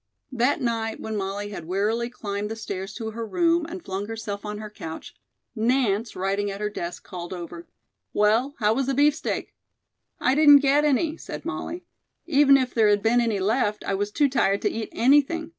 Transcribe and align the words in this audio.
That 0.31 0.61
night, 0.61 0.99
when 0.99 1.15
Molly 1.15 1.49
had 1.49 1.65
wearily 1.67 2.09
climbed 2.09 2.49
the 2.49 2.55
stairs 2.55 2.91
to 2.95 3.11
her 3.11 3.23
room 3.23 3.67
and 3.67 3.85
flung 3.85 4.07
herself 4.07 4.43
on 4.43 4.57
her 4.57 4.67
couch, 4.71 5.13
Nance, 5.55 6.15
writing 6.15 6.49
at 6.49 6.59
her 6.59 6.71
desk, 6.71 7.03
called 7.03 7.33
over: 7.33 7.67
"Well, 8.11 8.55
how 8.57 8.73
was 8.73 8.87
the 8.87 8.95
beefsteak?" 8.95 9.53
"I 10.19 10.33
didn't 10.33 10.57
get 10.61 10.85
any," 10.85 11.17
said 11.17 11.45
Molly. 11.45 11.85
"Even 12.25 12.57
if 12.57 12.73
there 12.73 12.89
had 12.89 13.03
been 13.03 13.21
any 13.21 13.39
left, 13.39 13.83
I 13.83 13.93
was 13.93 14.09
too 14.09 14.27
tired 14.27 14.63
to 14.63 14.71
eat 14.71 14.89
anything. 14.91 15.49